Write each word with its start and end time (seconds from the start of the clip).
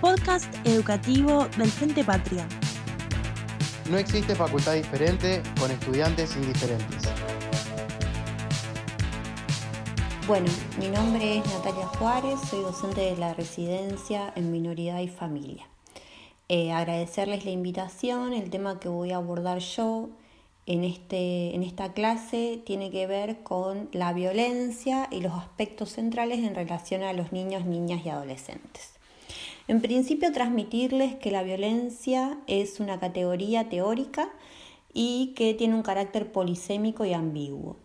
Podcast 0.00 0.54
educativo 0.64 1.48
del 1.56 1.70
Frente 1.70 2.04
Patria. 2.04 2.46
No 3.90 3.98
existe 3.98 4.34
facultad 4.34 4.74
diferente 4.74 5.42
con 5.58 5.70
estudiantes 5.70 6.36
indiferentes. 6.36 7.02
Bueno, 10.26 10.50
mi 10.80 10.88
nombre 10.88 11.38
es 11.38 11.46
Natalia 11.46 11.86
Juárez, 11.86 12.40
soy 12.50 12.62
docente 12.62 13.00
de 13.00 13.16
la 13.16 13.32
residencia 13.34 14.32
en 14.34 14.50
minoridad 14.50 14.98
y 14.98 15.08
familia. 15.08 15.68
Eh, 16.48 16.72
agradecerles 16.72 17.44
la 17.44 17.52
invitación, 17.52 18.32
el 18.32 18.50
tema 18.50 18.80
que 18.80 18.88
voy 18.88 19.12
a 19.12 19.16
abordar 19.16 19.58
yo 19.58 20.10
en, 20.66 20.82
este, 20.82 21.54
en 21.54 21.62
esta 21.62 21.92
clase 21.92 22.60
tiene 22.64 22.90
que 22.90 23.06
ver 23.06 23.42
con 23.42 23.88
la 23.92 24.12
violencia 24.12 25.08
y 25.10 25.20
los 25.20 25.32
aspectos 25.32 25.90
centrales 25.90 26.40
en 26.40 26.54
relación 26.54 27.02
a 27.02 27.12
los 27.12 27.32
niños, 27.32 27.64
niñas 27.64 28.04
y 28.04 28.08
adolescentes. 28.08 28.90
En 29.68 29.80
principio, 29.80 30.32
transmitirles 30.32 31.14
que 31.16 31.30
la 31.30 31.42
violencia 31.42 32.38
es 32.46 32.78
una 32.78 33.00
categoría 33.00 33.68
teórica 33.68 34.28
y 34.92 35.34
que 35.36 35.54
tiene 35.54 35.74
un 35.74 35.82
carácter 35.82 36.30
polisémico 36.30 37.04
y 37.04 37.12
ambiguo. 37.12 37.76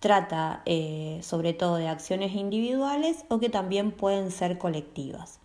Trata 0.00 0.62
eh, 0.66 1.18
sobre 1.22 1.52
todo 1.52 1.76
de 1.76 1.88
acciones 1.88 2.34
individuales 2.34 3.24
o 3.28 3.38
que 3.38 3.50
también 3.50 3.92
pueden 3.92 4.30
ser 4.30 4.58
colectivas. 4.58 5.40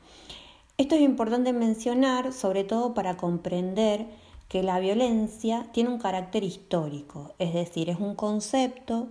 Esto 0.78 0.96
es 0.96 1.02
importante 1.02 1.54
mencionar 1.54 2.34
sobre 2.34 2.64
todo 2.64 2.94
para 2.94 3.16
comprender 3.18 4.08
que 4.48 4.64
la 4.64 4.80
violencia 4.80 5.68
tiene 5.74 5.90
un 5.90 6.00
carácter 6.00 6.44
histórico, 6.44 7.34
es 7.40 7.54
decir, 7.54 7.90
es 7.90 8.00
un 8.00 8.16
concepto 8.16 9.08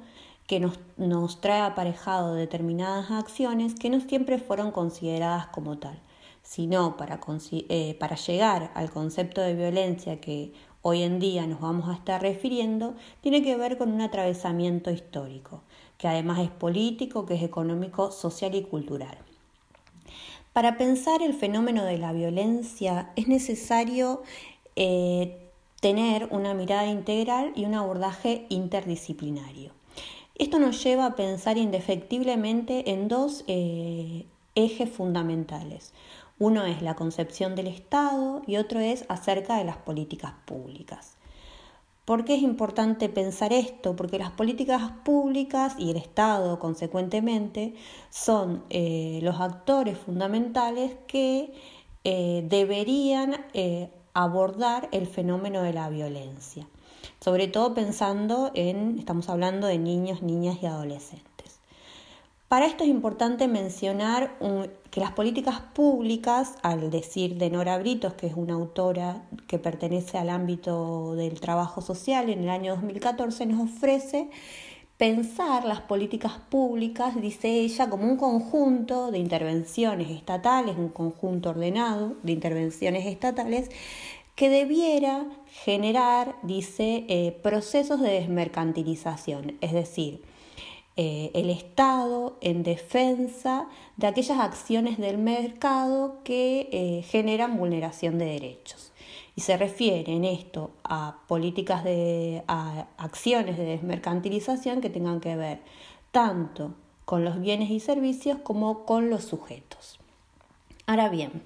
que 0.47 0.61
nos, 0.61 0.79
nos, 0.97 1.41
trae 1.41 1.63
aparejado 1.63 2.35
determinadas 2.35 3.11
acciones 3.11 3.75
que 3.75 3.91
no 3.91 4.01
siempre 4.01 4.39
fueron 4.39 4.73
consideradas 4.73 5.47
como 5.47 5.79
tal, 5.79 5.99
sino 6.43 6.97
para, 6.97 7.19
eh, 7.51 7.97
para 7.99 8.17
llegar 8.17 8.71
al 8.75 8.91
concepto 8.91 9.41
de 9.41 9.55
violencia 9.55 10.21
que 10.21 10.53
hoy 10.83 11.03
en 11.03 11.19
día 11.19 11.47
nos 11.47 11.61
vamos 11.61 11.89
a 11.89 11.95
estar 11.95 12.21
refiriendo, 12.21 12.95
tiene 13.23 13.43
que 13.43 13.57
ver 13.57 13.79
con 13.79 13.91
un 13.91 14.03
atravesamiento 14.03 14.91
histórico, 14.91 15.63
que 15.97 16.09
además 16.09 16.41
es 16.41 16.51
político, 16.51 17.25
que 17.25 17.35
es 17.35 17.43
económico, 17.43 18.11
social 18.11 18.55
y 18.55 18.63
cultural. 18.63 19.17
Para 20.53 20.77
pensar 20.77 21.23
el 21.23 21.33
fenómeno 21.33 21.85
de 21.85 21.97
la 21.97 22.13
violencia 22.13 23.11
es 23.17 23.27
necesario 23.29 24.23
eh, 24.77 25.51
tener 25.81 26.29
una 26.31 26.55
mirada 26.55 26.87
integral 26.87 27.53
y 27.55 27.65
un 27.65 27.75
abordaje 27.75 28.47
interdisciplinario. 28.49 29.73
Esto 30.35 30.59
nos 30.59 30.83
lleva 30.83 31.07
a 31.07 31.15
pensar 31.15 31.59
indefectiblemente 31.59 32.91
en 32.91 33.07
dos 33.07 33.45
eh, 33.47 34.27
ejes 34.55 34.91
fundamentales. 34.91 35.93
Uno 36.39 36.65
es 36.65 36.83
la 36.83 36.97
concepción 36.97 37.55
del 37.55 37.69
Estado 37.69 38.43
y 38.47 38.57
otro 38.57 38.81
es 38.81 39.05
acerca 39.09 39.59
de 39.59 39.65
las 39.65 39.77
políticas 39.77 40.33
públicas. 40.45 41.17
¿Por 42.05 42.25
qué 42.25 42.35
es 42.35 42.43
importante 42.43 43.09
pensar 43.09 43.53
esto? 43.53 43.95
Porque 43.95 44.19
las 44.19 44.31
políticas 44.31 44.91
públicas 45.05 45.75
y 45.79 45.91
el 45.91 45.97
Estado, 45.97 46.59
consecuentemente, 46.59 47.75
son 48.11 48.65
eh, 48.71 49.21
los 49.23 49.41
actores 49.41 49.97
fundamentales 49.99 50.97
que 51.07 51.55
deberían 52.05 53.47
abordar 54.15 54.89
el 54.93 55.07
fenómeno 55.07 55.63
de 55.63 55.73
la 55.73 55.89
violencia, 55.91 56.67
sobre 57.21 57.49
todo 57.49 57.75
pensando 57.75 58.51
en, 58.55 58.99
estamos 58.99 59.29
hablando 59.29 59.67
de 59.67 59.79
niños, 59.79 60.23
niñas 60.23 60.59
y 60.63 60.67
adolescentes. 60.67 61.35
Para 62.49 62.67
esto 62.67 62.85
es 62.85 62.91
importante 62.91 63.49
mencionar 63.49 64.39
que 64.93 65.01
las 65.01 65.11
políticas 65.11 65.59
públicas, 65.59 66.55
al 66.63 66.89
decir 66.91 67.37
de 67.37 67.51
Nora 67.51 67.77
Britos, 67.79 68.15
que 68.15 68.29
es 68.29 68.35
una 68.37 68.55
autora 68.55 69.25
que 69.49 69.59
pertenece 69.59 70.19
al 70.19 70.31
ámbito 70.31 71.17
del 71.17 71.41
trabajo 71.41 71.81
social 71.81 72.31
en 72.31 72.45
el 72.45 72.51
año 72.51 72.77
2014, 72.77 73.47
nos 73.47 73.73
ofrece 73.73 74.31
pensar 74.99 75.65
las 75.65 75.81
políticas 75.81 76.35
públicas, 76.49 77.21
dice 77.21 77.49
ella, 77.49 77.91
como 77.91 78.05
un 78.05 78.17
conjunto 78.17 79.11
de 79.11 79.19
intervenciones 79.19 80.11
estatales, 80.11 80.77
un 80.79 80.89
conjunto 80.89 81.51
ordenado 81.51 82.15
de 82.23 82.33
intervenciones 82.33 83.07
estatales 83.07 83.71
que 84.37 84.49
debiera 84.49 85.27
generar, 85.65 86.37
dice, 86.43 87.05
eh, 87.09 87.39
procesos 87.43 88.01
de 88.01 88.11
desmercantilización, 88.11 89.57
es 89.61 89.73
decir, 89.73 90.23
eh, 90.97 91.33
el 91.35 91.51
Estado 91.51 92.39
en 92.41 92.63
defensa 92.63 93.69
de 93.97 94.07
aquellas 94.07 94.39
acciones 94.39 94.99
del 94.99 95.19
mercado 95.19 96.19
que 96.23 96.69
eh, 96.73 97.03
generan 97.03 97.57
vulneración 97.57 98.19
de 98.19 98.27
derechos. 98.27 98.93
Y 99.37 99.41
se 99.41 99.57
refiere 99.57 100.13
en 100.13 100.25
esto 100.25 100.71
a 100.85 101.19
políticas 101.27 101.83
de 101.83 102.45
a 102.47 102.87
acciones 102.99 103.57
de 103.59 103.65
desmercantilización 103.65 104.81
que 104.81 104.91
tengan 104.91 105.21
que 105.21 105.35
ver 105.37 105.61
tanto 106.13 106.75
con 107.05 107.25
los 107.25 107.41
bienes 107.41 107.71
y 107.71 107.81
servicios 107.81 108.39
como 108.43 108.85
con 108.85 109.11
los 109.11 109.25
sujetos. 109.25 109.99
Ahora 110.87 111.09
bien, 111.09 111.43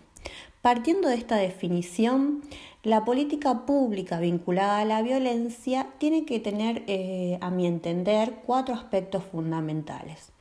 partiendo 0.63 1.09
de 1.09 1.15
esta 1.15 1.37
definición, 1.37 2.43
la 2.83 3.05
política 3.05 3.67
pública 3.67 4.21
vinculada 4.21 4.79
a 4.79 4.85
la 4.85 5.03
violencia 5.03 5.89
tiene 5.99 6.25
que 6.25 6.41
tener, 6.41 6.85
eh, 6.87 7.39
a 7.41 7.51
mi 7.51 7.67
entender, 7.67 8.35
cuatro 8.47 8.75
aspectos 8.75 9.25
fundamentales. 9.25 10.33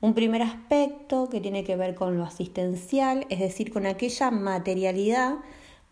Un 0.00 0.14
primer 0.14 0.42
aspecto 0.42 1.28
que 1.28 1.40
tiene 1.40 1.64
que 1.64 1.76
ver 1.76 1.94
con 1.94 2.18
lo 2.18 2.24
asistencial, 2.24 3.26
es 3.30 3.38
decir, 3.38 3.72
con 3.72 3.86
aquella 3.86 4.30
materialidad, 4.30 5.36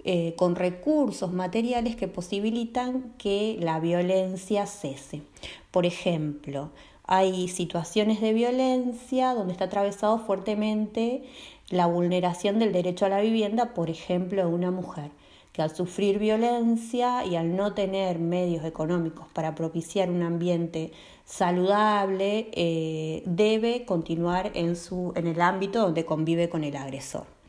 eh, 0.05 0.35
con 0.37 0.57
recursos 0.57 1.33
materiales 1.33 1.97
que 1.97 2.09
posibilitan 2.09 3.13
que 3.19 3.57
la 3.61 3.81
violencia 3.81 4.67
cese. 4.67 5.23
Por 5.71 5.87
ejemplo, 5.87 6.71
hay 7.05 7.49
situaciones 7.49 8.21
de 8.21 8.33
violencia 8.33 9.35
donde 9.35 9.53
está 9.53 9.65
atravesado 9.65 10.19
fuertemente 10.19 11.25
la 11.69 11.87
vulneración 11.87 12.59
del 12.59 12.73
derecho 12.73 13.07
a 13.07 13.09
la 13.09 13.21
vivienda, 13.21 13.75
por 13.75 13.91
ejemplo, 13.91 14.43
de 14.43 14.53
una 14.53 14.71
mujer 14.71 15.11
que 15.53 15.63
al 15.63 15.75
sufrir 15.75 16.19
violencia 16.19 17.25
y 17.25 17.37
al 17.37 17.57
no 17.57 17.75
tener 17.75 18.19
medios 18.19 18.65
económicos 18.65 19.27
para 19.33 19.55
propiciar 19.55 20.09
un 20.11 20.23
ambiente 20.23 20.93
saludable, 21.25 22.49
eh, 22.53 23.23
debe 23.27 23.85
continuar 23.85 24.53
en, 24.55 24.77
su, 24.77 25.13
en 25.17 25.27
el 25.27 25.41
ámbito 25.41 25.81
donde 25.81 26.05
convive 26.05 26.49
con 26.49 26.65
el 26.65 26.77
agresor. 26.77 27.40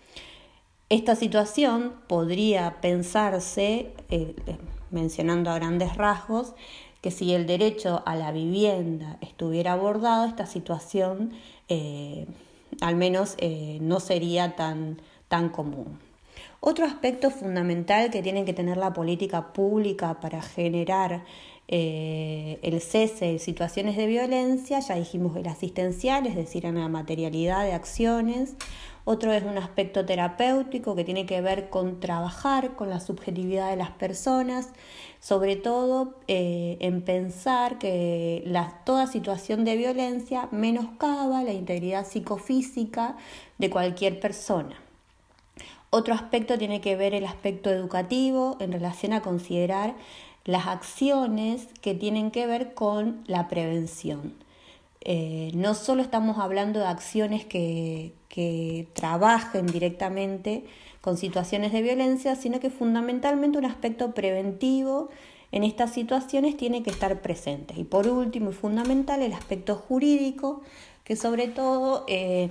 Esta 0.91 1.15
situación 1.15 1.93
podría 2.07 2.81
pensarse, 2.81 3.93
eh, 4.09 4.35
eh, 4.45 4.57
mencionando 4.89 5.49
a 5.49 5.55
grandes 5.55 5.95
rasgos, 5.95 6.53
que 6.99 7.11
si 7.11 7.33
el 7.33 7.47
derecho 7.47 8.03
a 8.05 8.17
la 8.17 8.33
vivienda 8.33 9.17
estuviera 9.21 9.71
abordado, 9.71 10.25
esta 10.25 10.45
situación 10.45 11.31
al 12.81 12.95
menos 12.97 13.37
no 13.79 14.01
sería 14.01 14.57
tan, 14.57 15.01
tan 15.29 15.47
común. 15.47 15.97
Otro 16.59 16.85
aspecto 16.85 17.31
fundamental 17.31 18.11
que 18.11 18.21
tiene 18.21 18.43
que 18.43 18.53
tener 18.53 18.75
la 18.75 18.91
política 18.91 19.53
pública 19.53 20.19
para 20.19 20.41
generar 20.41 21.23
eh, 21.73 22.59
el 22.63 22.81
cese 22.81 23.31
de 23.31 23.39
situaciones 23.39 23.95
de 23.95 24.05
violencia, 24.05 24.81
ya 24.81 24.95
dijimos 24.95 25.37
el 25.37 25.47
asistencial, 25.47 26.27
es 26.27 26.35
decir, 26.35 26.65
en 26.65 26.77
la 26.77 26.89
materialidad 26.89 27.63
de 27.63 27.71
acciones. 27.71 28.55
Otro 29.03 29.33
es 29.33 29.43
un 29.43 29.57
aspecto 29.57 30.05
terapéutico 30.05 30.95
que 30.95 31.03
tiene 31.03 31.25
que 31.25 31.41
ver 31.41 31.69
con 31.69 31.99
trabajar 31.99 32.75
con 32.75 32.89
la 32.89 32.99
subjetividad 32.99 33.71
de 33.71 33.75
las 33.75 33.89
personas, 33.89 34.69
sobre 35.19 35.55
todo 35.55 36.15
eh, 36.27 36.77
en 36.81 37.01
pensar 37.01 37.79
que 37.79 38.43
toda 38.85 39.07
situación 39.07 39.65
de 39.65 39.75
violencia 39.75 40.49
menoscaba 40.51 41.43
la 41.43 41.53
integridad 41.53 42.05
psicofísica 42.05 43.17
de 43.57 43.69
cualquier 43.71 44.19
persona. 44.19 44.75
Otro 45.89 46.13
aspecto 46.13 46.57
tiene 46.57 46.79
que 46.79 46.95
ver 46.95 47.13
el 47.13 47.25
aspecto 47.25 47.71
educativo 47.71 48.55
en 48.59 48.71
relación 48.71 49.13
a 49.13 49.21
considerar 49.21 49.95
las 50.45 50.67
acciones 50.67 51.67
que 51.81 51.95
tienen 51.95 52.31
que 52.31 52.45
ver 52.47 52.73
con 52.75 53.23
la 53.27 53.47
prevención. 53.47 54.33
Eh, 55.01 55.51
no 55.55 55.73
solo 55.73 56.01
estamos 56.03 56.37
hablando 56.37 56.79
de 56.79 56.85
acciones 56.85 57.45
que, 57.45 58.13
que 58.31 58.87
trabajen 58.93 59.67
directamente 59.67 60.63
con 61.01 61.17
situaciones 61.17 61.73
de 61.73 61.81
violencia, 61.81 62.35
sino 62.35 62.61
que 62.61 62.69
fundamentalmente 62.69 63.57
un 63.57 63.65
aspecto 63.65 64.13
preventivo 64.13 65.09
en 65.51 65.63
estas 65.63 65.93
situaciones 65.93 66.55
tiene 66.55 66.81
que 66.81 66.91
estar 66.91 67.21
presente. 67.21 67.73
Y 67.75 67.83
por 67.83 68.07
último 68.07 68.51
y 68.51 68.53
fundamental, 68.53 69.21
el 69.21 69.33
aspecto 69.33 69.75
jurídico, 69.75 70.61
que 71.03 71.17
sobre 71.17 71.49
todo 71.49 72.05
eh, 72.07 72.47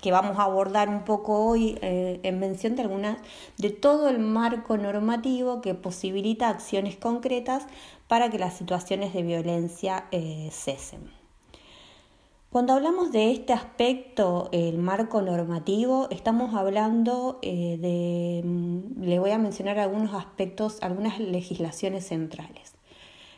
que 0.00 0.10
vamos 0.10 0.38
a 0.38 0.44
abordar 0.44 0.88
un 0.88 1.04
poco 1.04 1.44
hoy 1.44 1.78
eh, 1.82 2.18
en 2.22 2.38
mención 2.38 2.74
de 2.76 2.82
algunas 2.82 3.18
de 3.58 3.68
todo 3.68 4.08
el 4.08 4.20
marco 4.20 4.78
normativo 4.78 5.60
que 5.60 5.74
posibilita 5.74 6.48
acciones 6.48 6.96
concretas 6.96 7.66
para 8.08 8.30
que 8.30 8.38
las 8.38 8.56
situaciones 8.56 9.12
de 9.12 9.22
violencia 9.22 10.06
eh, 10.12 10.48
cesen. 10.50 11.19
Cuando 12.50 12.72
hablamos 12.72 13.12
de 13.12 13.30
este 13.30 13.52
aspecto, 13.52 14.48
el 14.50 14.76
marco 14.78 15.22
normativo, 15.22 16.08
estamos 16.10 16.52
hablando 16.56 17.38
eh, 17.42 17.78
de, 17.80 18.42
mm, 18.44 19.04
le 19.04 19.20
voy 19.20 19.30
a 19.30 19.38
mencionar 19.38 19.78
algunos 19.78 20.14
aspectos, 20.14 20.78
algunas 20.82 21.20
legislaciones 21.20 22.08
centrales. 22.08 22.74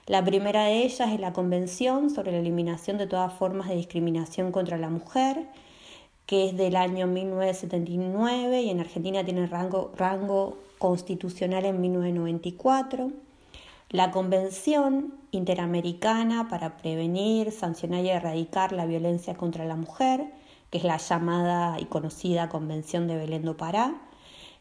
La 0.06 0.24
primera 0.24 0.64
de 0.64 0.84
ellas 0.84 1.12
es 1.12 1.20
la 1.20 1.34
Convención 1.34 2.08
sobre 2.08 2.32
la 2.32 2.38
Eliminación 2.38 2.96
de 2.96 3.06
todas 3.06 3.34
formas 3.34 3.68
de 3.68 3.76
discriminación 3.76 4.50
contra 4.50 4.78
la 4.78 4.88
mujer, 4.88 5.46
que 6.24 6.48
es 6.48 6.56
del 6.56 6.74
año 6.74 7.06
1979 7.06 8.62
y 8.62 8.70
en 8.70 8.80
Argentina 8.80 9.22
tiene 9.22 9.46
rango, 9.46 9.92
rango 9.94 10.56
constitucional 10.78 11.66
en 11.66 11.82
1994 11.82 13.10
la 13.92 14.10
Convención 14.10 15.12
Interamericana 15.32 16.48
para 16.48 16.78
Prevenir, 16.78 17.52
Sancionar 17.52 18.02
y 18.02 18.08
Erradicar 18.08 18.72
la 18.72 18.86
Violencia 18.86 19.34
contra 19.34 19.66
la 19.66 19.76
Mujer, 19.76 20.32
que 20.70 20.78
es 20.78 20.84
la 20.84 20.96
llamada 20.96 21.78
y 21.78 21.84
conocida 21.84 22.48
Convención 22.48 23.06
de 23.06 23.16
Belén 23.16 23.44
do 23.44 23.58
Pará, 23.58 24.00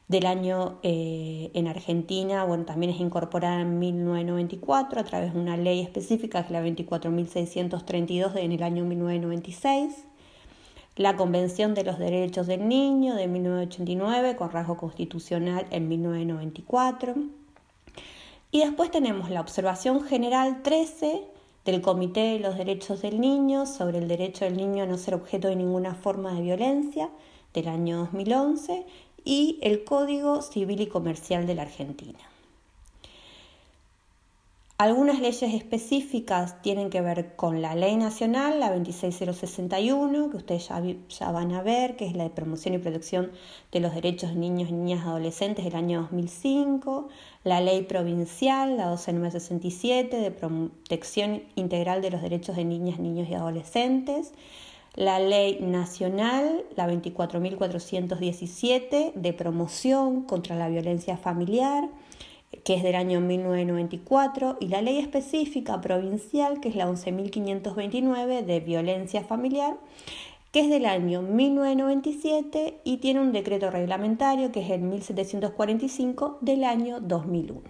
del 0.10 0.26
año 0.26 0.80
eh, 0.84 1.50
en 1.54 1.70
Argentina, 1.70 2.44
bueno, 2.44 2.66
también 2.66 2.92
es 2.92 3.00
incorporada 3.00 3.62
en 3.62 3.80
1994 3.80 5.00
a 5.00 5.04
través 5.06 5.34
de 5.34 5.40
una 5.40 5.56
ley 5.56 5.80
específica, 5.80 6.42
que 6.42 6.48
es 6.48 6.52
la 6.52 6.62
24.632 6.62 8.36
en 8.36 8.52
el 8.52 8.64
año 8.64 8.84
1996. 8.84 10.08
La 10.98 11.16
Convención 11.16 11.74
de 11.74 11.86
los 11.86 11.98
Derechos 12.00 12.48
del 12.48 12.68
Niño 12.68 13.16
de 13.16 13.30
1989, 13.30 14.36
con 14.36 14.52
rasgo 14.52 14.76
constitucional 14.76 15.66
en 15.72 15.88
1994 15.88 17.41
y 18.52 18.60
después 18.60 18.92
tenemos 18.92 19.30
la 19.30 19.42
observación 19.42 20.04
general 20.04 20.62
13 20.62 21.24
del 21.64 21.82
Comité 21.82 22.34
de 22.34 22.40
los 22.40 22.58
Derechos 22.58 23.02
del 23.02 23.22
Niño 23.22 23.66
sobre 23.66 24.00
el 24.00 24.08
derecho 24.08 24.46
del 24.46 24.58
niño 24.58 24.84
a 24.84 24.88
no 24.88 24.98
ser 24.98 25.16
objeto 25.16 25.48
de 25.48 25.56
ninguna 25.56 25.96
forma 25.96 26.34
de 26.34 26.42
violencia 26.42 27.10
del 27.54 27.68
año 27.68 28.00
2011 28.00 28.86
y 29.24 29.60
el 29.62 29.84
Código 29.84 30.42
Civil 30.42 30.82
y 30.82 30.88
Comercial 30.88 31.48
de 31.48 31.56
la 31.56 31.62
Argentina. 31.62 32.31
Algunas 34.82 35.20
leyes 35.20 35.44
específicas 35.44 36.60
tienen 36.64 36.90
que 36.90 37.02
ver 37.02 37.36
con 37.36 37.62
la 37.62 37.76
ley 37.76 37.98
nacional, 37.98 38.60
la 38.60 38.72
26061, 38.72 40.32
que 40.32 40.38
ustedes 40.38 40.72
ya, 41.10 41.32
van 41.32 41.52
a 41.52 41.62
ver, 41.62 41.96
que 41.96 42.08
es 42.08 42.16
la 42.16 42.24
de 42.24 42.32
promoción 42.32 42.74
y 42.74 42.80
protección 42.80 43.30
de 43.72 43.80
los 43.80 43.94
derechos 43.94 44.32
de 44.32 44.38
niños, 44.38 44.72
niñas 44.72 45.06
adolescentes 45.06 45.66
del 45.66 45.76
año 45.76 46.02
2005, 46.02 47.10
la 47.44 47.62
ley 47.62 47.84
provincial, 47.84 48.76
la 48.76 48.86
12967, 48.86 50.18
de 50.18 50.32
protección 50.32 51.44
integral 51.54 52.02
de 52.02 52.10
los 52.10 52.24
derechos 52.24 52.56
de 52.56 52.66
niñas, 52.66 52.98
niños 52.98 53.30
y 53.30 53.36
adolescentes, 53.36 54.34
la 54.96 55.20
ley 55.20 55.60
nacional, 55.62 56.64
la 56.76 56.88
24.417, 56.88 59.14
de 59.14 59.34
promoción 59.34 60.24
contra 60.24 60.56
la 60.56 60.70
violencia 60.70 61.18
familiar, 61.18 61.88
que 62.64 62.76
es 62.76 62.84
del 62.84 62.96
año 62.96 63.22
1994, 63.22 64.58
y 64.60 64.68
la 64.68 64.82
ley 64.82 65.00
específica 65.00 65.82
provincial, 65.82 66.60
que 66.60 66.70
es 66.70 66.76
la 66.76 66.88
11.529 66.88 68.44
de 68.46 68.60
violencia 68.60 69.24
familiar, 69.24 69.78
que 70.52 70.62
es 70.62 70.70
del 70.70 70.86
año 70.86 71.22
1997 71.22 72.82
y 72.84 72.98
tiene 72.98 73.22
un 73.22 73.32
decreto 73.32 73.72
reglamentario, 73.72 74.52
que 74.52 74.62
es 74.62 74.70
el 74.70 74.82
1745 74.82 76.40
del 76.42 76.64
año 76.66 77.00
2001. 77.00 77.62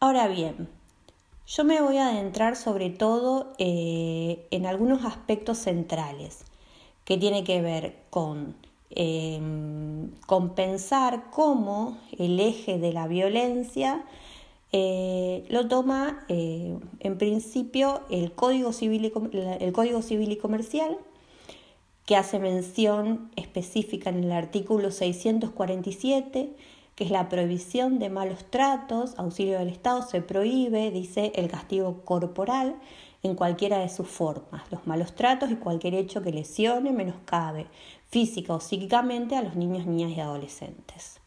Ahora 0.00 0.26
bien, 0.28 0.68
yo 1.46 1.64
me 1.64 1.80
voy 1.80 1.98
a 1.98 2.08
adentrar 2.08 2.56
sobre 2.56 2.90
todo 2.90 3.52
eh, 3.58 4.46
en 4.50 4.66
algunos 4.66 5.04
aspectos 5.04 5.58
centrales 5.58 6.44
que 7.04 7.16
tiene 7.16 7.44
que 7.44 7.62
ver 7.62 7.96
con 8.10 8.56
Em, 8.90 10.10
compensar 10.26 11.30
cómo 11.30 11.98
el 12.18 12.38
eje 12.38 12.78
de 12.78 12.92
la 12.92 13.08
violencia 13.08 14.04
eh, 14.72 15.44
lo 15.48 15.66
toma 15.66 16.24
eh, 16.28 16.78
en 17.00 17.18
principio 17.18 18.02
el 18.10 18.32
Código, 18.32 18.72
Civil 18.72 19.04
y, 19.04 19.36
el 19.64 19.72
Código 19.72 20.02
Civil 20.02 20.30
y 20.30 20.36
Comercial, 20.36 20.98
que 22.04 22.16
hace 22.16 22.38
mención 22.38 23.30
específica 23.34 24.10
en 24.10 24.22
el 24.22 24.32
artículo 24.32 24.92
647, 24.92 26.50
que 26.94 27.04
es 27.04 27.10
la 27.10 27.28
prohibición 27.28 27.98
de 27.98 28.08
malos 28.08 28.44
tratos, 28.50 29.14
auxilio 29.18 29.58
del 29.58 29.68
Estado, 29.68 30.02
se 30.02 30.22
prohíbe, 30.22 30.92
dice, 30.92 31.32
el 31.34 31.48
castigo 31.48 32.02
corporal 32.04 32.76
en 33.22 33.34
cualquiera 33.34 33.78
de 33.78 33.88
sus 33.88 34.06
formas, 34.06 34.70
los 34.70 34.86
malos 34.86 35.14
tratos 35.14 35.50
y 35.50 35.56
cualquier 35.56 35.94
hecho 35.94 36.22
que 36.22 36.32
lesione, 36.32 36.92
menoscabe 36.92 37.66
física 38.08 38.54
o 38.54 38.60
psíquicamente 38.60 39.36
a 39.36 39.42
los 39.42 39.56
niños, 39.56 39.86
niñas 39.86 40.16
y 40.16 40.20
adolescentes. 40.20 41.20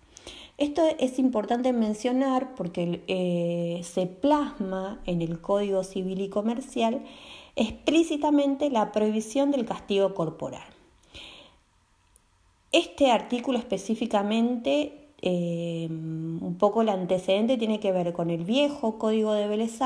Esto 0.58 0.82
es 1.00 1.20
importante 1.20 1.72
mencionar 1.72 2.54
porque 2.56 3.02
eh, 3.08 3.82
se 3.84 4.08
plasma 4.08 5.00
en 5.06 5.22
el 5.22 5.40
Código 5.40 5.86
Civil 5.86 6.20
y 6.20 6.28
Comercial 6.30 7.02
explícitamente 7.56 8.70
la 8.70 8.92
prohibición 8.92 9.52
del 9.52 9.66
castigo 9.66 10.14
corporal. 10.14 10.68
Este 12.72 13.10
artículo 13.10 13.58
específicamente, 13.58 15.08
eh, 15.22 15.88
un 15.90 16.56
poco 16.60 16.82
el 16.82 16.90
antecedente 16.90 17.58
tiene 17.58 17.80
que 17.80 17.92
ver 17.94 18.12
con 18.12 18.30
el 18.30 18.44
viejo 18.44 19.00
Código 19.00 19.34
de 19.34 19.48
Vélez 19.48 19.82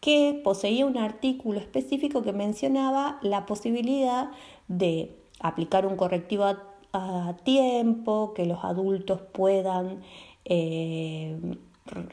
que 0.00 0.40
poseía 0.44 0.86
un 0.86 0.96
artículo 0.96 1.58
específico 1.58 2.22
que 2.22 2.32
mencionaba 2.32 3.18
la 3.22 3.46
posibilidad 3.46 4.30
de 4.68 5.16
aplicar 5.40 5.86
un 5.86 5.96
correctivo 5.96 6.44
a, 6.92 7.34
tiempo, 7.44 8.32
que 8.34 8.46
los 8.46 8.64
adultos 8.64 9.20
puedan 9.20 10.02
eh, 10.44 11.36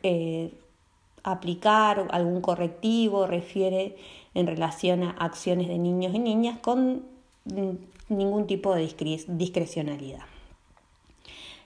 eh, 0.04 0.54
aplicar 1.24 2.08
algún 2.12 2.42
correctivo, 2.42 3.26
refiere 3.26 3.96
en 4.34 4.48
relación 4.48 5.04
a 5.04 5.12
acciones 5.12 5.68
de 5.68 5.80
niños 5.80 6.14
y 6.14 6.20
niñas 6.20 6.60
con 6.60 7.04
ningún 8.10 8.48
tipo 8.48 8.76
de 8.76 8.88
discrecionalidad. 9.28 10.24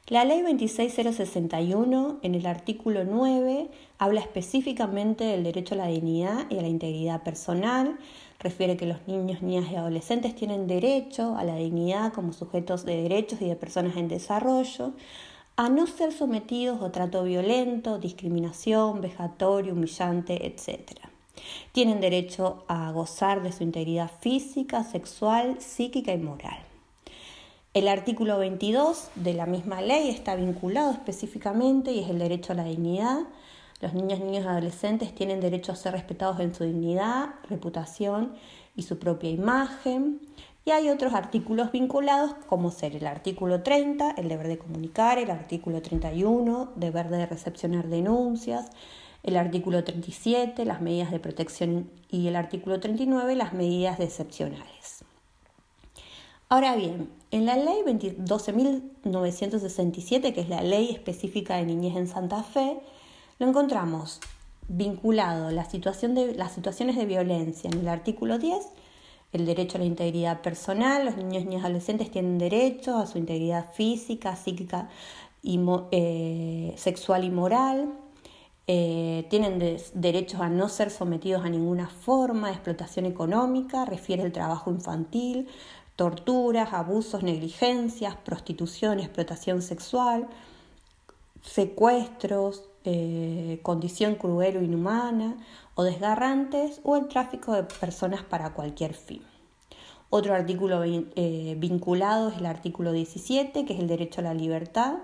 La 0.10 0.26
ley 0.26 0.42
26061 0.42 2.18
en 2.24 2.34
el 2.34 2.48
artículo 2.48 3.04
9 3.04 3.70
habla 4.00 4.22
específicamente 4.22 5.24
del 5.24 5.44
derecho 5.44 5.76
a 5.76 5.78
la 5.78 5.86
dignidad 5.86 6.50
y 6.50 6.58
a 6.58 6.64
la 6.64 6.68
integridad 6.68 7.22
personal, 7.22 7.96
refiere 8.40 8.76
que 8.76 8.88
los 8.88 9.08
niños, 9.08 9.44
niñas 9.44 9.72
y 9.72 9.76
adolescentes 9.76 10.34
tienen 10.34 10.66
derecho 10.66 11.38
a 11.38 11.44
la 11.44 11.58
dignidad 11.58 12.12
como 12.12 12.34
sujetos 12.34 12.86
de 12.86 13.04
derechos 13.04 13.40
y 13.40 13.50
de 13.50 13.56
personas 13.56 13.98
en 13.98 14.08
desarrollo, 14.08 14.94
a 15.58 15.70
no 15.70 15.86
ser 15.86 16.12
sometidos 16.12 16.82
a 16.82 16.92
trato 16.92 17.24
violento, 17.24 18.00
discriminación, 18.00 19.02
vejatorio, 19.02 19.74
humillante, 19.74 20.48
etc. 20.48 21.02
Tienen 21.72 22.02
derecho 22.02 22.64
a 22.68 22.92
gozar 22.92 23.44
de 23.44 23.52
su 23.52 23.62
integridad 23.62 24.10
física, 24.22 24.84
sexual, 24.84 25.62
psíquica 25.62 26.12
y 26.14 26.18
moral. 26.18 26.69
El 27.80 27.88
artículo 27.88 28.38
22 28.38 29.10
de 29.16 29.34
la 29.34 29.46
misma 29.46 29.82
ley 29.82 30.10
está 30.10 30.36
vinculado 30.36 30.92
específicamente 30.92 31.94
y 31.94 32.00
es 32.00 32.10
el 32.10 32.20
derecho 32.20 32.52
a 32.52 32.58
la 32.58 32.66
dignidad, 32.66 33.20
los 33.80 33.94
niños, 33.94 34.20
niños 34.20 34.44
y 34.44 34.48
adolescentes 34.50 35.16
tienen 35.16 35.40
derecho 35.40 35.72
a 35.72 35.78
ser 35.78 35.94
respetados 35.94 36.42
en 36.42 36.54
su 36.54 36.66
dignidad, 36.66 37.36
reputación 37.50 38.34
y 38.76 38.82
su 38.82 39.00
propia 39.00 39.30
imagen. 39.30 40.20
Y 40.66 40.72
hay 40.72 40.90
otros 40.90 41.14
artículos 41.14 41.72
vinculados, 41.72 42.34
como 42.50 42.70
ser 42.70 42.98
el 42.98 43.08
artículo 43.08 43.64
30, 43.64 44.12
el 44.18 44.28
deber 44.28 44.50
de 44.50 44.58
comunicar, 44.58 45.18
el 45.18 45.32
artículo 45.32 45.82
31, 45.82 46.74
deber 46.76 47.08
de 47.08 47.28
recepcionar 47.28 47.88
denuncias, 47.88 48.72
el 49.24 49.38
artículo 49.38 49.86
37, 49.86 50.66
las 50.66 50.82
medidas 50.82 51.12
de 51.12 51.20
protección 51.22 51.90
y 52.12 52.28
el 52.28 52.36
artículo 52.36 52.82
39, 52.82 53.38
las 53.38 53.54
medidas 53.54 54.02
excepcionales. 54.02 55.06
Ahora 56.50 56.76
bien, 56.76 57.19
en 57.32 57.46
la 57.46 57.56
ley 57.56 57.84
12.967, 57.84 60.34
que 60.34 60.42
es 60.42 60.50
la 60.50 60.62
ley 60.62 60.90
específica 60.92 61.56
de 61.58 61.66
niñez 61.66 61.96
en 61.96 62.08
Santa 62.08 62.44
Fe, 62.44 62.80
lo 63.38 63.48
encontramos 63.48 64.20
vinculado 64.68 65.52
la 65.52 65.66
situación 65.66 66.16
de, 66.16 66.36
las 66.36 66.54
situaciones 66.54 66.96
de 66.96 67.06
violencia 67.06 67.70
en 67.72 67.80
el 67.80 67.88
artículo 67.88 68.38
10, 68.38 68.68
el 69.32 69.46
derecho 69.46 69.78
a 69.78 69.82
la 69.82 69.86
integridad 69.86 70.42
personal, 70.42 71.06
los 71.06 71.18
niños 71.18 71.44
y 71.44 71.46
niñas 71.46 71.66
adolescentes 71.66 72.10
tienen 72.10 72.40
derecho 72.40 72.98
a 72.98 73.06
su 73.06 73.18
integridad 73.18 73.72
física, 73.74 74.36
psíquica, 74.36 74.90
y, 75.42 75.60
eh, 75.92 76.74
sexual 76.78 77.24
y 77.24 77.30
moral, 77.30 77.94
eh, 78.68 79.26
tienen 79.30 79.80
derecho 79.96 80.44
a 80.44 80.50
no 80.50 80.70
ser 80.70 80.92
sometidos 80.92 81.44
a 81.44 81.50
ninguna 81.50 81.88
forma 81.88 82.50
de 82.50 82.54
explotación 82.54 83.06
económica, 83.06 83.86
refiere 83.86 84.24
el 84.24 84.32
trabajo 84.32 84.70
infantil, 84.70 85.48
torturas, 86.00 86.72
abusos, 86.72 87.24
negligencias, 87.24 88.16
prostitución, 88.16 89.02
explotación 89.02 89.62
sexual, 89.62 90.30
secuestros, 91.42 92.70
eh, 92.86 93.60
condición 93.64 94.16
cruel 94.16 94.56
o 94.56 94.62
inhumana 94.62 95.36
o 95.76 95.84
desgarrantes 95.84 96.80
o 96.86 96.96
el 96.96 97.10
tráfico 97.10 97.52
de 97.52 97.64
personas 97.64 98.24
para 98.24 98.54
cualquier 98.54 98.94
fin. 98.94 99.22
Otro 100.10 100.34
artículo 100.34 100.86
eh, 100.86 101.56
vinculado 101.58 102.30
es 102.30 102.38
el 102.38 102.46
artículo 102.46 102.94
17, 102.94 103.66
que 103.66 103.74
es 103.74 103.80
el 103.82 103.90
derecho 103.90 104.22
a 104.22 104.24
la 104.24 104.34
libertad, 104.34 105.00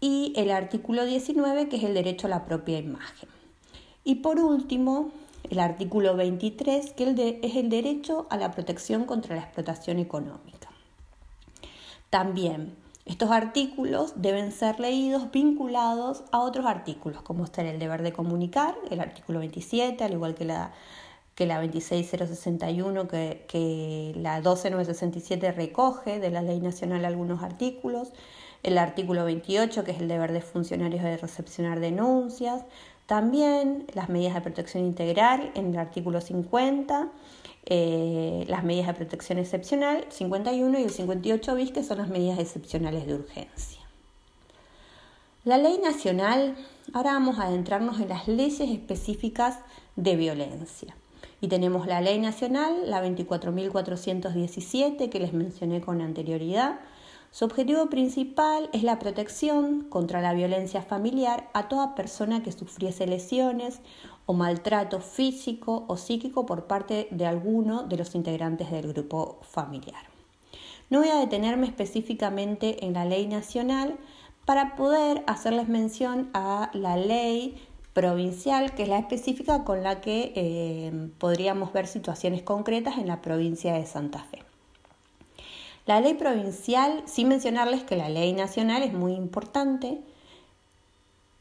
y 0.00 0.32
el 0.36 0.52
artículo 0.52 1.04
19, 1.04 1.68
que 1.68 1.76
es 1.76 1.84
el 1.84 1.92
derecho 1.92 2.28
a 2.28 2.30
la 2.30 2.46
propia 2.46 2.78
imagen. 2.78 3.28
Y 4.04 4.14
por 4.14 4.40
último, 4.40 5.10
el 5.48 5.58
artículo 5.58 6.16
23, 6.16 6.92
que 6.92 7.38
es 7.42 7.56
el 7.56 7.70
derecho 7.70 8.26
a 8.30 8.36
la 8.36 8.50
protección 8.50 9.04
contra 9.04 9.36
la 9.36 9.42
explotación 9.42 9.98
económica. 9.98 10.68
También 12.10 12.76
estos 13.06 13.30
artículos 13.30 14.12
deben 14.16 14.52
ser 14.52 14.78
leídos 14.78 15.30
vinculados 15.32 16.22
a 16.32 16.40
otros 16.40 16.66
artículos, 16.66 17.22
como 17.22 17.44
está 17.44 17.62
el 17.62 17.78
deber 17.78 18.02
de 18.02 18.12
comunicar, 18.12 18.76
el 18.90 19.00
artículo 19.00 19.38
27, 19.40 20.04
al 20.04 20.12
igual 20.12 20.34
que 20.34 20.44
la, 20.44 20.72
que 21.34 21.46
la 21.46 21.58
26061, 21.60 23.08
que, 23.08 23.44
que 23.48 24.12
la 24.16 24.40
12967 24.40 25.50
recoge 25.52 26.20
de 26.20 26.30
la 26.30 26.42
Ley 26.42 26.60
Nacional 26.60 27.04
algunos 27.04 27.42
artículos, 27.42 28.12
el 28.62 28.76
artículo 28.78 29.24
28, 29.24 29.84
que 29.84 29.92
es 29.92 30.00
el 30.00 30.08
deber 30.08 30.32
de 30.32 30.42
funcionarios 30.42 31.02
de 31.02 31.16
recepcionar 31.16 31.80
denuncias, 31.80 32.64
también 33.10 33.86
las 33.92 34.08
medidas 34.08 34.34
de 34.34 34.40
protección 34.40 34.84
integral 34.84 35.50
en 35.56 35.72
el 35.72 35.78
artículo 35.78 36.20
50, 36.20 37.08
eh, 37.66 38.44
las 38.46 38.62
medidas 38.62 38.86
de 38.86 38.94
protección 38.94 39.38
excepcional 39.38 40.04
51 40.10 40.78
y 40.78 40.84
el 40.84 40.90
58 40.90 41.56
bis, 41.56 41.72
que 41.72 41.82
son 41.82 41.98
las 41.98 42.08
medidas 42.08 42.38
excepcionales 42.38 43.08
de 43.08 43.16
urgencia. 43.16 43.80
La 45.42 45.58
ley 45.58 45.80
nacional, 45.82 46.54
ahora 46.92 47.14
vamos 47.14 47.40
a 47.40 47.46
adentrarnos 47.46 47.98
en 47.98 48.10
las 48.10 48.28
leyes 48.28 48.60
específicas 48.60 49.58
de 49.96 50.14
violencia. 50.14 50.94
Y 51.40 51.48
tenemos 51.48 51.88
la 51.88 52.00
ley 52.00 52.20
nacional, 52.20 52.88
la 52.88 53.04
24.417, 53.04 55.08
que 55.08 55.18
les 55.18 55.32
mencioné 55.32 55.80
con 55.80 56.00
anterioridad, 56.00 56.78
su 57.32 57.44
objetivo 57.44 57.88
principal 57.88 58.68
es 58.72 58.82
la 58.82 58.98
protección 58.98 59.82
contra 59.82 60.20
la 60.20 60.34
violencia 60.34 60.82
familiar 60.82 61.48
a 61.54 61.68
toda 61.68 61.94
persona 61.94 62.42
que 62.42 62.50
sufriese 62.50 63.06
lesiones 63.06 63.80
o 64.26 64.32
maltrato 64.32 65.00
físico 65.00 65.84
o 65.86 65.96
psíquico 65.96 66.44
por 66.44 66.66
parte 66.66 67.06
de 67.12 67.26
alguno 67.26 67.84
de 67.84 67.96
los 67.96 68.16
integrantes 68.16 68.72
del 68.72 68.92
grupo 68.92 69.38
familiar. 69.42 70.02
No 70.88 70.98
voy 70.98 71.08
a 71.08 71.20
detenerme 71.20 71.68
específicamente 71.68 72.84
en 72.84 72.94
la 72.94 73.04
ley 73.04 73.28
nacional 73.28 73.96
para 74.44 74.74
poder 74.74 75.22
hacerles 75.28 75.68
mención 75.68 76.30
a 76.34 76.70
la 76.74 76.96
ley 76.96 77.62
provincial, 77.92 78.74
que 78.74 78.82
es 78.82 78.88
la 78.88 78.98
específica 78.98 79.62
con 79.62 79.84
la 79.84 80.00
que 80.00 80.32
eh, 80.34 81.10
podríamos 81.18 81.72
ver 81.72 81.86
situaciones 81.86 82.42
concretas 82.42 82.98
en 82.98 83.06
la 83.06 83.22
provincia 83.22 83.74
de 83.74 83.86
Santa 83.86 84.24
Fe. 84.24 84.49
La 85.90 86.00
ley 86.00 86.14
provincial, 86.14 87.02
sin 87.06 87.26
mencionarles 87.26 87.82
que 87.82 87.96
la 87.96 88.08
ley 88.08 88.32
nacional 88.32 88.84
es 88.84 88.92
muy 88.92 89.12
importante, 89.12 89.98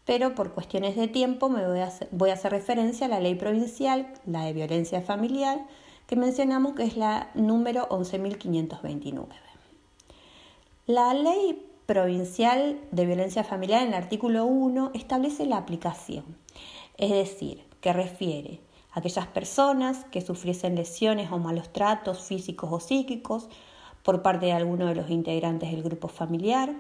pero 0.06 0.34
por 0.34 0.54
cuestiones 0.54 0.96
de 0.96 1.08
tiempo 1.08 1.50
me 1.50 1.68
voy 1.68 1.82
a, 1.82 1.86
hacer, 1.86 2.08
voy 2.12 2.32
a 2.32 2.34
hacer 2.34 2.54
referencia 2.54 3.06
a 3.06 3.10
la 3.10 3.20
ley 3.20 3.36
provincial, 3.36 4.12
la 4.26 4.46
de 4.46 4.54
violencia 4.54 5.04
familiar, 5.04 5.68
que 6.08 6.16
mencionamos 6.16 6.74
que 6.74 6.82
es 6.82 6.98
la 6.98 7.30
número 7.36 7.88
11.529. 7.90 9.28
La 10.88 11.14
ley 11.14 11.64
provincial 11.86 12.80
de 12.90 13.06
violencia 13.06 13.44
familiar 13.44 13.84
en 13.84 13.90
el 13.90 13.94
artículo 13.94 14.46
1 14.46 14.94
establece 14.96 15.46
la 15.46 15.58
aplicación, 15.58 16.26
es 16.98 17.12
decir, 17.12 17.64
que 17.82 17.94
refiere 17.94 18.62
a 18.94 19.00
aquellas 19.00 19.28
personas 19.28 20.06
que 20.06 20.22
sufriesen 20.22 20.74
lesiones 20.74 21.32
o 21.32 21.38
malos 21.38 21.72
tratos 21.72 22.24
físicos 22.24 22.72
o 22.74 22.80
psíquicos 22.80 23.48
por 24.04 24.22
parte 24.22 24.48
de 24.48 24.54
alguno 24.54 24.88
de 24.88 24.96
los 24.96 25.10
integrantes 25.10 25.72
del 25.72 25.84
grupo 25.84 26.08
familiar. 26.08 26.74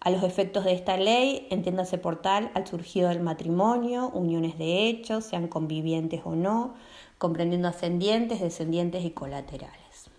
A 0.00 0.10
los 0.10 0.22
efectos 0.22 0.64
de 0.64 0.72
esta 0.72 0.96
ley, 0.96 1.46
entiéndase 1.50 1.98
por 1.98 2.22
tal 2.22 2.50
al 2.54 2.66
surgido 2.66 3.10
del 3.10 3.20
matrimonio, 3.20 4.10
uniones 4.14 4.56
de 4.56 4.88
hechos, 4.88 5.24
sean 5.24 5.46
convivientes 5.46 6.22
o 6.24 6.34
no, 6.34 6.74
comprendiendo 7.18 7.68
ascendientes, 7.68 8.40
descendientes 8.40 9.04
y 9.04 9.10
colaterales. 9.10 10.10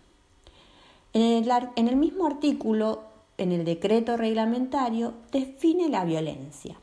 En 1.13 1.21
el, 1.21 1.51
en 1.75 1.87
el 1.87 1.95
mismo 1.95 2.27
artículo, 2.27 3.01
en 3.37 3.51
el 3.51 3.65
decreto 3.65 4.17
reglamentario, 4.17 5.13
define 5.31 5.89
la 5.89 6.05
violencia 6.05 6.77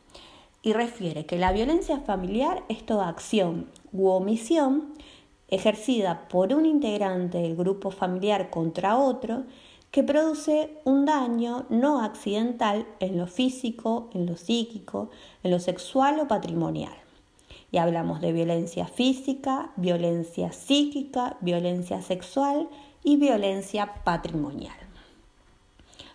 y 0.63 0.73
refiere 0.73 1.25
que 1.25 1.39
la 1.39 1.53
violencia 1.53 2.01
familiar 2.01 2.65
es 2.69 2.85
toda 2.85 3.09
acción 3.09 3.71
u 3.93 4.09
omisión 4.09 4.93
ejercida 5.49 6.29
por 6.29 6.53
un 6.53 6.67
integrante 6.67 7.39
del 7.39 7.57
grupo 7.57 7.91
familiar 7.91 8.51
contra 8.51 8.97
otro 8.97 9.45
que 9.91 10.03
produce 10.03 10.79
un 10.85 11.07
daño 11.07 11.65
no 11.71 12.03
accidental 12.03 12.87
en 13.01 13.17
lo 13.17 13.27
físico, 13.27 14.11
en 14.13 14.27
lo 14.27 14.37
psíquico, 14.37 15.11
en 15.43 15.51
lo 15.51 15.59
sexual 15.59 16.21
o 16.21 16.29
patrimonial. 16.29 16.93
Y 17.73 17.79
hablamos 17.79 18.21
de 18.21 18.33
violencia 18.33 18.87
física, 18.87 19.73
violencia 19.77 20.53
psíquica, 20.53 21.37
violencia 21.41 22.03
sexual 22.03 22.69
y 23.03 23.17
violencia 23.17 23.95
patrimonial. 24.05 24.77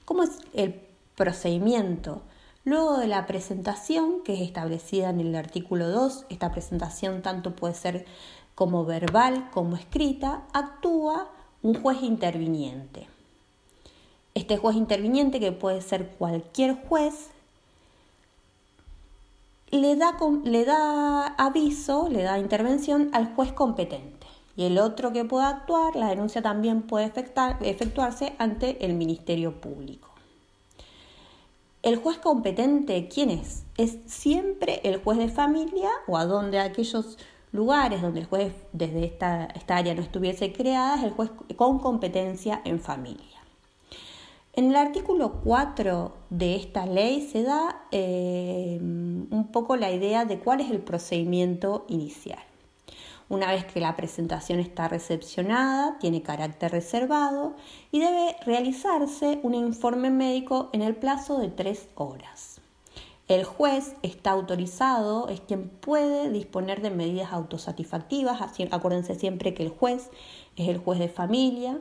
¿Cómo 0.06 0.24
es 0.24 0.32
el 0.54 0.80
procedimiento? 1.16 2.22
Luego 2.66 2.98
de 2.98 3.08
la 3.08 3.25
presentación, 3.25 4.22
que 4.24 4.36
es 4.36 4.42
establecida 4.42 5.10
en 5.10 5.20
el 5.20 5.36
artículo 5.36 5.90
2, 5.90 6.25
esta 6.30 6.52
presentación 6.52 7.22
tanto 7.22 7.56
puede 7.56 7.74
ser 7.74 8.06
como 8.55 8.86
verbal 8.86 9.50
como 9.51 9.75
escrita, 9.75 10.43
actúa 10.53 11.29
un 11.62 11.81
juez 11.81 12.03
interviniente. 12.03 13.07
Este 14.36 14.57
juez 14.57 14.75
interviniente, 14.75 15.39
que 15.39 15.51
puede 15.51 15.81
ser 15.81 16.10
cualquier 16.17 16.75
juez, 16.88 17.29
le 19.72 19.95
da, 19.95 20.17
le 20.43 20.65
da 20.65 21.27
aviso, 21.27 22.10
le 22.10 22.24
da 22.24 22.38
intervención 22.38 23.10
al 23.13 23.33
juez 23.33 23.53
competente. 23.53 24.27
Y 24.55 24.65
el 24.65 24.77
otro 24.77 25.12
que 25.12 25.25
pueda 25.25 25.50
actuar, 25.50 25.95
la 25.95 26.10
denuncia 26.10 26.41
también 26.41 26.83
puede 26.83 27.12
efectuarse 27.62 28.36
ante 28.38 28.86
el 28.86 28.93
Ministerio 28.93 29.60
Público. 29.60 30.10
El 31.81 31.98
juez 31.98 32.17
competente, 32.19 33.10
¿quién 33.10 33.29
es? 33.29 33.63
Es 33.77 33.98
siempre 34.05 34.79
el 34.83 35.01
juez 35.03 35.17
de 35.17 35.27
familia 35.27 35.89
o 36.07 36.17
a 36.17 36.25
donde 36.25 36.60
aquellos 36.60 37.17
lugares 37.53 38.01
donde 38.01 38.19
el 38.19 38.25
juez 38.25 38.53
desde 38.74 39.05
esta, 39.05 39.48
área 39.67 39.95
no 39.95 40.01
estuviese 40.01 40.51
creada 40.51 40.98
es 40.98 41.03
el 41.03 41.12
juez 41.12 41.31
con 41.55 41.79
competencia 41.79 42.62
en 42.65 42.81
familia. 42.81 43.39
En 44.55 44.69
el 44.69 44.75
artículo 44.75 45.41
4 45.43 46.13
de 46.29 46.55
esta 46.55 46.86
ley 46.86 47.22
se 47.31 47.43
da 47.43 47.88
eh, 47.91 48.77
un 48.81 49.50
poco 49.51 49.77
la 49.77 49.91
idea 49.91 50.25
de 50.25 50.39
cuál 50.39 50.60
es 50.62 50.69
el 50.69 50.79
procedimiento 50.79 51.86
inicial. 51.88 52.43
Una 53.29 53.51
vez 53.51 53.65
que 53.65 53.79
la 53.79 53.95
presentación 53.95 54.60
está 54.60 54.88
recepcionada, 54.88 55.98
tiene 55.98 56.22
carácter 56.22 56.72
reservado 56.72 57.55
y 57.91 58.00
debe 58.00 58.36
realizarse 58.45 59.39
un 59.41 59.55
informe 59.55 60.12
médico 60.12 60.69
en 60.74 60.81
el 60.81 60.95
plazo 60.95 61.39
de 61.39 61.48
tres 61.50 61.88
horas. 61.95 62.52
El 63.34 63.46
juez 63.46 63.96
está 64.04 64.30
autorizado, 64.30 65.28
es 65.28 65.42
quien 65.42 65.68
puede 65.68 66.30
disponer 66.30 66.84
de 66.84 66.92
medidas 66.92 67.34
autosatisfactivas. 67.34 68.40
Acuérdense 68.70 69.16
siempre 69.16 69.56
que 69.56 69.63
el 69.63 69.70
juez 69.70 70.12
es 70.56 70.70
el 70.70 70.78
juez 70.78 71.00
de 71.00 71.10
familia. 71.10 71.80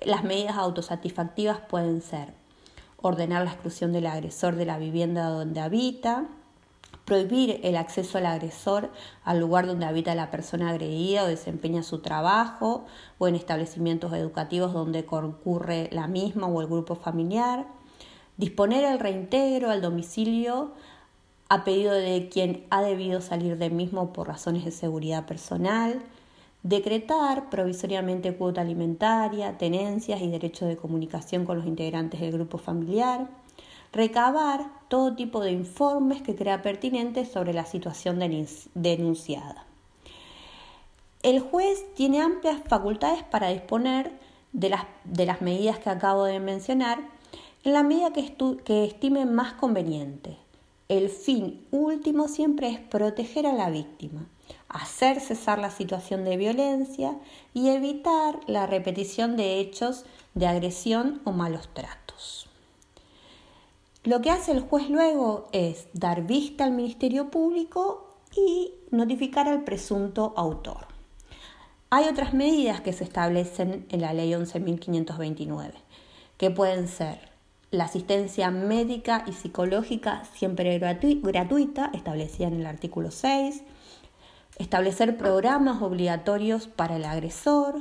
Las 0.00 0.22
medidas 0.22 0.56
autosatisfactivas 0.56 1.58
pueden 1.58 2.02
ser 2.02 2.34
ordenar 2.98 3.44
la 3.44 3.50
exclusión 3.50 3.92
del 3.92 4.06
agresor 4.06 4.54
de 4.54 4.64
la 4.64 4.78
vivienda 4.78 5.26
donde 5.26 5.58
habita, 5.58 6.28
prohibir 7.04 7.58
el 7.64 7.74
acceso 7.74 8.18
al 8.18 8.26
agresor 8.26 8.92
al 9.24 9.40
lugar 9.40 9.66
donde 9.66 9.86
habita 9.86 10.14
la 10.14 10.30
persona 10.30 10.70
agredida 10.70 11.24
o 11.24 11.26
desempeña 11.26 11.82
su 11.82 11.98
trabajo 11.98 12.84
o 13.18 13.26
en 13.26 13.34
establecimientos 13.34 14.12
educativos 14.12 14.72
donde 14.72 15.04
concurre 15.04 15.88
la 15.90 16.06
misma 16.06 16.46
o 16.46 16.60
el 16.60 16.68
grupo 16.68 16.94
familiar, 16.94 17.66
disponer 18.36 18.84
el 18.84 19.00
reintegro 19.00 19.68
al 19.68 19.82
domicilio 19.82 20.74
a 21.52 21.64
pedido 21.64 21.92
de 21.92 22.30
quien 22.30 22.64
ha 22.70 22.80
debido 22.80 23.20
salir 23.20 23.58
del 23.58 23.72
mismo 23.72 24.14
por 24.14 24.26
razones 24.26 24.64
de 24.64 24.70
seguridad 24.70 25.26
personal, 25.26 26.00
decretar 26.62 27.50
provisoriamente 27.50 28.34
cuota 28.34 28.62
alimentaria, 28.62 29.58
tenencias 29.58 30.22
y 30.22 30.30
derecho 30.30 30.64
de 30.64 30.78
comunicación 30.78 31.44
con 31.44 31.58
los 31.58 31.66
integrantes 31.66 32.22
del 32.22 32.32
grupo 32.32 32.56
familiar, 32.56 33.28
recabar 33.92 34.64
todo 34.88 35.14
tipo 35.14 35.42
de 35.42 35.52
informes 35.52 36.22
que 36.22 36.34
crea 36.34 36.62
pertinentes 36.62 37.30
sobre 37.30 37.52
la 37.52 37.66
situación 37.66 38.18
denunciada. 38.72 39.66
El 41.22 41.40
juez 41.40 41.84
tiene 41.94 42.22
amplias 42.22 42.62
facultades 42.66 43.24
para 43.24 43.48
disponer 43.48 44.10
de 44.54 44.70
las, 44.70 44.86
de 45.04 45.26
las 45.26 45.42
medidas 45.42 45.78
que 45.78 45.90
acabo 45.90 46.24
de 46.24 46.40
mencionar 46.40 47.00
en 47.62 47.74
la 47.74 47.82
medida 47.82 48.10
que 48.14 48.84
estime 48.86 49.26
más 49.26 49.52
conveniente. 49.52 50.41
El 50.92 51.08
fin 51.08 51.66
último 51.70 52.28
siempre 52.28 52.68
es 52.68 52.78
proteger 52.78 53.46
a 53.46 53.54
la 53.54 53.70
víctima, 53.70 54.26
hacer 54.68 55.20
cesar 55.20 55.58
la 55.58 55.70
situación 55.70 56.22
de 56.24 56.36
violencia 56.36 57.16
y 57.54 57.70
evitar 57.70 58.40
la 58.46 58.66
repetición 58.66 59.36
de 59.38 59.58
hechos 59.58 60.04
de 60.34 60.46
agresión 60.46 61.22
o 61.24 61.32
malos 61.32 61.70
tratos. 61.72 62.46
Lo 64.04 64.20
que 64.20 64.30
hace 64.30 64.52
el 64.52 64.60
juez 64.60 64.90
luego 64.90 65.48
es 65.52 65.88
dar 65.94 66.26
vista 66.26 66.64
al 66.64 66.72
Ministerio 66.72 67.30
Público 67.30 68.18
y 68.36 68.72
notificar 68.90 69.48
al 69.48 69.64
presunto 69.64 70.34
autor. 70.36 70.88
Hay 71.88 72.04
otras 72.04 72.34
medidas 72.34 72.82
que 72.82 72.92
se 72.92 73.04
establecen 73.04 73.86
en 73.88 74.02
la 74.02 74.12
ley 74.12 74.32
11.529, 74.32 75.72
que 76.36 76.50
pueden 76.50 76.86
ser 76.86 77.31
la 77.72 77.84
asistencia 77.84 78.50
médica 78.50 79.24
y 79.26 79.32
psicológica 79.32 80.24
siempre 80.34 80.78
gratuita, 80.78 81.90
establecida 81.94 82.46
en 82.46 82.60
el 82.60 82.66
artículo 82.66 83.10
6, 83.10 83.62
establecer 84.58 85.16
programas 85.16 85.80
obligatorios 85.80 86.68
para 86.68 86.96
el 86.96 87.04
agresor, 87.06 87.76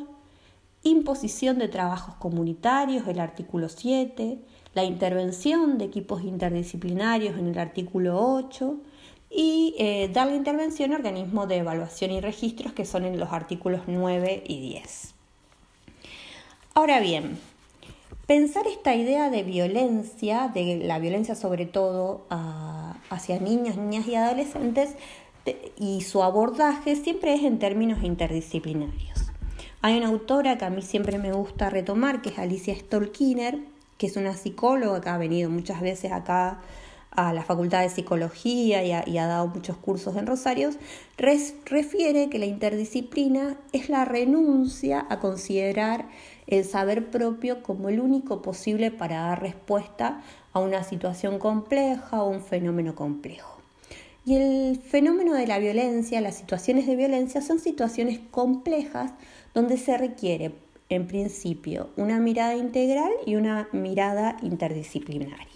imposición 0.82 1.60
de 1.60 1.68
trabajos 1.68 2.16
comunitarios, 2.16 3.06
el 3.08 3.20
artículo 3.20 3.68
7, 3.68 4.40
la 4.74 4.86
intervención 4.86 5.78
de 5.78 5.86
equipos 5.86 6.24
interdisciplinarios 6.24 7.38
en 7.38 7.48
el 7.48 7.60
artículo 7.60 8.18
8 8.18 8.78
y 9.30 9.76
eh, 9.78 10.10
dar 10.14 10.28
la 10.28 10.36
intervención 10.36 10.94
a 10.94 10.96
organismos 10.96 11.50
de 11.50 11.58
evaluación 11.58 12.12
y 12.12 12.22
registros 12.22 12.72
que 12.72 12.86
son 12.86 13.04
en 13.04 13.20
los 13.20 13.34
artículos 13.34 13.82
9 13.88 14.44
y 14.48 14.62
10. 14.62 15.16
Ahora 16.74 17.02
bien, 17.02 17.38
pensar 18.32 18.66
esta 18.66 18.96
idea 18.96 19.30
de 19.30 19.44
violencia, 19.44 20.50
de 20.54 20.78
la 20.86 21.00
violencia 21.00 21.36
sobre 21.36 21.66
todo 21.66 22.26
hacia 23.10 23.40
niños, 23.42 23.76
niñas 23.76 24.08
y 24.08 24.16
adolescentes, 24.16 24.96
y 25.78 26.00
su 26.04 26.24
abordaje 26.24 26.96
siempre 26.96 27.34
es 27.34 27.44
en 27.44 27.60
términos 27.60 28.02
interdisciplinarios. 28.04 29.34
Hay 29.82 29.98
una 29.98 30.08
autora 30.08 30.58
que 30.58 30.64
a 30.64 30.70
mí 30.70 30.82
siempre 30.82 31.18
me 31.18 31.34
gusta 31.34 31.70
retomar, 31.70 32.22
que 32.22 32.30
es 32.30 32.40
Alicia 32.40 32.74
Stolkiner, 32.74 33.60
que 33.98 34.08
es 34.08 34.16
una 34.16 34.34
psicóloga 34.34 35.02
que 35.02 35.10
ha 35.10 35.18
venido 35.18 35.50
muchas 35.50 35.82
veces 35.82 36.14
acá 36.14 36.62
a 37.12 37.34
la 37.34 37.44
Facultad 37.44 37.82
de 37.82 37.90
Psicología 37.90 38.84
y 38.84 39.18
ha, 39.18 39.28
dado 39.28 39.48
muchos 39.48 39.78
cursos 39.78 40.16
en 40.16 40.26
Rosarios, 40.26 40.78
refiere 41.18 42.30
que 42.30 42.40
la 42.40 42.46
interdisciplina 42.46 43.58
es 43.74 43.90
la 43.90 44.06
renuncia 44.06 45.06
a 45.10 45.20
considerar 45.20 46.08
el 46.48 46.64
saber 46.64 47.12
propio 47.12 47.64
como 47.64 47.90
el 47.90 48.00
único 48.00 48.42
posible 48.42 48.92
para 48.92 49.22
dar 49.22 49.42
respuesta 49.42 50.22
a 50.54 50.60
una 50.60 50.84
situación 50.84 51.38
compleja 51.38 52.24
o 52.24 52.30
un 52.30 52.42
fenómeno 52.42 52.96
complejo. 52.96 53.60
Y 54.26 54.36
el 54.36 54.78
fenómeno 54.78 55.34
de 55.34 55.48
la 55.48 55.60
violencia, 55.60 56.22
las 56.22 56.36
situaciones 56.36 56.86
de 56.88 56.96
violencia, 56.96 57.42
son 57.42 57.60
situaciones 57.60 58.20
complejas 58.32 59.12
donde 59.54 59.78
se 59.78 59.98
requiere, 59.98 60.54
en 60.90 61.08
principio, 61.08 61.90
una 61.98 62.20
mirada 62.20 62.56
integral 62.56 63.12
y 63.26 63.36
una 63.36 63.68
mirada 63.72 64.38
interdisciplinaria. 64.42 65.51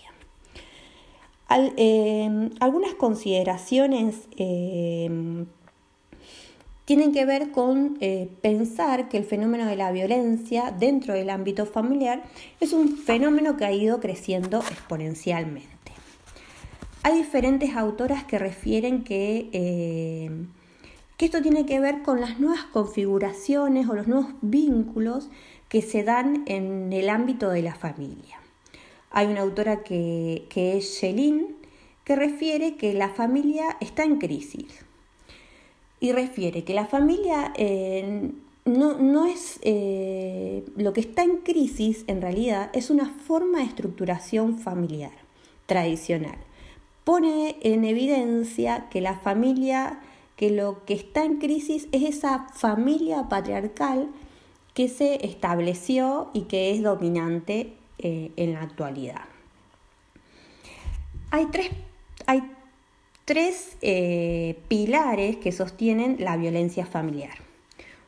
Eh, 1.49 2.49
algunas 2.59 2.95
consideraciones 2.95 4.27
eh, 4.35 5.45
tienen 6.85 7.11
que 7.11 7.25
ver 7.25 7.51
con 7.51 7.97
eh, 8.01 8.29
pensar 8.41 9.09
que 9.09 9.17
el 9.17 9.25
fenómeno 9.25 9.65
de 9.65 9.75
la 9.75 9.91
violencia 9.91 10.71
dentro 10.71 11.13
del 11.13 11.29
ámbito 11.29 11.65
familiar 11.65 12.23
es 12.59 12.73
un 12.73 12.97
fenómeno 12.97 13.57
que 13.57 13.65
ha 13.65 13.71
ido 13.71 13.99
creciendo 13.99 14.59
exponencialmente. 14.59 15.69
Hay 17.03 17.17
diferentes 17.17 17.75
autoras 17.75 18.23
que 18.23 18.39
refieren 18.39 19.03
que, 19.03 19.49
que 21.17 21.25
esto 21.25 21.39
tiene 21.43 21.67
que 21.67 21.79
ver 21.79 22.01
con 22.01 22.19
las 22.19 22.39
nuevas 22.39 22.63
configuraciones 22.65 23.87
o 23.87 23.93
los 23.93 24.07
nuevos 24.07 24.33
vínculos 24.41 25.29
que 25.69 25.83
se 25.83 26.03
dan 26.03 26.43
en 26.47 26.91
el 26.91 27.09
ámbito 27.09 27.51
de 27.51 27.61
la 27.61 27.75
familia. 27.75 28.39
Hay 29.15 29.27
una 29.27 29.43
autora 29.43 29.81
que, 29.81 30.45
es 30.53 30.99
Shelin, 30.99 31.55
que 32.03 32.17
refiere 32.17 32.75
que 32.75 32.93
la 32.93 33.07
familia 33.07 33.77
está 33.79 34.03
en 34.03 34.17
crisis. 34.17 34.83
Y 36.01 36.11
refiere 36.11 36.65
que 36.65 36.73
la 36.73 36.85
familia 36.85 37.53
eh, 37.55 38.33
no, 38.65 39.25
es 39.25 39.57
eh, 39.61 40.65
lo 40.75 40.91
que 40.91 40.99
está 40.99 41.23
en 41.23 41.37
crisis, 41.37 42.03
en 42.07 42.21
realidad, 42.21 42.69
es 42.73 42.89
una 42.89 43.05
forma 43.05 43.59
de 43.59 43.63
estructuración 43.63 44.59
familiar 44.59 45.13
tradicional. 45.65 46.37
Pone 47.05 47.55
en 47.61 47.85
evidencia 47.85 48.89
que 48.89 48.99
la 48.99 49.15
familia, 49.19 50.01
que 50.35 50.49
lo 50.49 50.83
que 50.83 50.93
está 50.93 51.23
en 51.23 51.37
crisis 51.37 51.87
es 51.93 52.03
esa 52.03 52.49
familia 52.53 53.29
patriarcal 53.29 54.09
que 54.73 54.89
se 54.89 55.25
estableció 55.25 56.31
y 56.33 56.41
que 56.41 56.71
es 56.71 56.83
dominante 56.83 57.77
eh, 57.97 58.31
en 58.35 58.53
la 58.53 58.61
actualidad. 58.61 59.21
Hay 61.31 61.47
tres, 61.47 61.69
hay 62.25 62.43
tres 63.25 63.77
eh, 63.81 64.59
pilares 64.67 65.37
que 65.37 65.51
sostienen 65.51 66.17
la 66.19 66.37
violencia 66.37 66.85
familiar. 66.85 67.45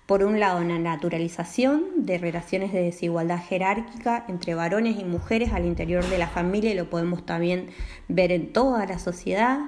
Por 0.06 0.24
un 0.24 0.40
lado, 0.40 0.64
la 0.64 0.80
naturalización 0.80 2.06
de 2.06 2.18
relaciones 2.18 2.72
de 2.72 2.82
desigualdad 2.82 3.44
jerárquica 3.44 4.24
entre 4.30 4.56
varones 4.56 4.98
y 4.98 5.04
mujeres 5.04 5.52
al 5.52 5.66
interior 5.66 6.06
de 6.06 6.18
la 6.18 6.30
familia, 6.30 6.72
y 6.72 6.76
lo 6.76 6.90
podemos 6.90 7.26
también 7.26 7.68
ver 8.08 8.32
en 8.32 8.54
toda 8.54 8.86
la 8.86 9.00
sociedad. 9.00 9.60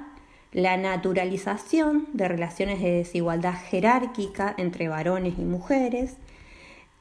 La 0.54 0.78
naturalización 0.78 2.08
de 2.14 2.30
relaciones 2.30 2.82
de 2.82 2.92
desigualdad 2.92 3.56
jerárquica 3.70 4.56
entre 4.58 4.88
varones 4.88 5.38
y 5.38 5.44
mujeres 5.44 6.16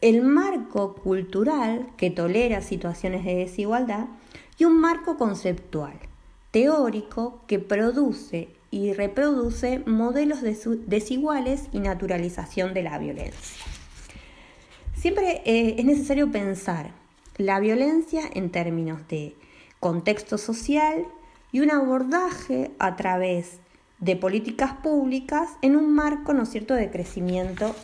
el 0.01 0.23
marco 0.23 0.95
cultural 0.95 1.89
que 1.97 2.11
tolera 2.11 2.63
situaciones 2.63 3.25
de 3.25 3.35
desigualdad 3.35 4.07
y 4.57 4.65
un 4.65 4.81
marco 4.81 5.17
conceptual, 5.17 5.95
teórico, 6.51 7.43
que 7.47 7.59
produce 7.59 8.49
y 8.71 8.93
reproduce 8.93 9.81
modelos 9.87 10.41
desiguales 10.43 11.69
y 11.73 11.81
naturalización 11.81 12.75
de 12.75 12.83
la 12.83 12.99
violencia. 12.99 13.65
Siempre 14.95 15.43
eh, 15.45 15.77
es 15.79 15.85
necesario 15.85 16.31
pensar 16.31 16.91
la 17.37 17.61
violencia 17.61 18.23
en 18.35 18.51
términos 18.51 19.07
de 19.09 19.35
contexto 19.81 20.39
social 20.39 21.07
y 21.53 21.61
un 21.61 21.71
abordaje 21.71 22.73
a 22.79 22.97
través 22.97 23.61
de 24.01 24.17
políticas 24.17 24.75
públicas 24.75 25.51
en 25.63 25.77
un 25.77 25.95
marco, 25.95 26.35
¿no 26.35 26.47
cierto?, 26.47 26.75
de 26.75 26.91
crecimiento 26.91 27.75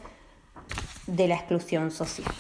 de 1.07 1.29
la 1.29 1.37
exclusión 1.37 1.91
social. 1.91 2.33